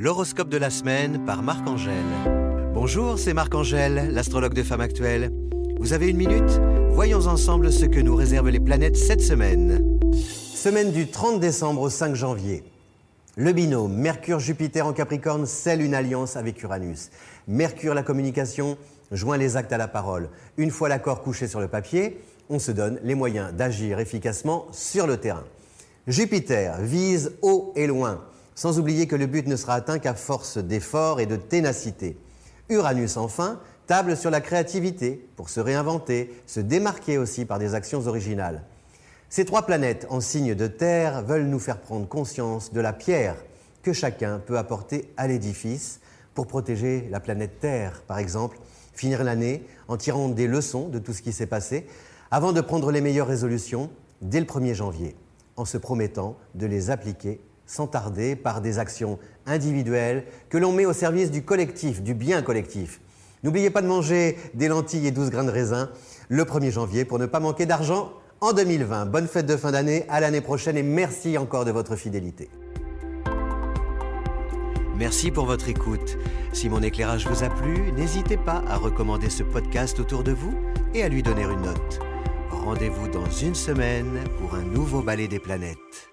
[0.00, 1.92] L'horoscope de la semaine par Marc-Angèle.
[2.72, 5.32] Bonjour, c'est Marc-Angèle, l'astrologue de Femme Actuelle.
[5.80, 6.60] Vous avez une minute?
[6.90, 9.98] Voyons ensemble ce que nous réservent les planètes cette semaine.
[10.14, 12.62] Semaine du 30 décembre au 5 janvier.
[13.34, 17.10] Le binôme Mercure-Jupiter en Capricorne scelle une alliance avec Uranus.
[17.48, 18.78] Mercure, la communication,
[19.10, 20.28] joint les actes à la parole.
[20.58, 22.20] Une fois l'accord couché sur le papier,
[22.50, 25.44] on se donne les moyens d'agir efficacement sur le terrain.
[26.06, 28.20] Jupiter vise haut et loin,
[28.58, 32.18] sans oublier que le but ne sera atteint qu'à force d'efforts et de ténacité.
[32.68, 38.08] Uranus, enfin, table sur la créativité pour se réinventer, se démarquer aussi par des actions
[38.08, 38.64] originales.
[39.28, 43.36] Ces trois planètes en signe de terre veulent nous faire prendre conscience de la pierre
[43.84, 46.00] que chacun peut apporter à l'édifice
[46.34, 48.58] pour protéger la planète Terre, par exemple,
[48.92, 51.86] finir l'année en tirant des leçons de tout ce qui s'est passé,
[52.32, 53.88] avant de prendre les meilleures résolutions
[54.20, 55.14] dès le 1er janvier,
[55.54, 60.86] en se promettant de les appliquer sans tarder par des actions individuelles que l'on met
[60.86, 63.00] au service du collectif, du bien collectif.
[63.44, 65.90] N'oubliez pas de manger des lentilles et 12 grains de raisin
[66.28, 68.10] le 1er janvier pour ne pas manquer d'argent
[68.40, 69.06] en 2020.
[69.06, 72.50] Bonne fête de fin d'année, à l'année prochaine et merci encore de votre fidélité.
[74.96, 76.18] Merci pour votre écoute.
[76.52, 80.54] Si mon éclairage vous a plu, n'hésitez pas à recommander ce podcast autour de vous
[80.92, 82.00] et à lui donner une note.
[82.50, 86.10] Rendez-vous dans une semaine pour un nouveau ballet des planètes.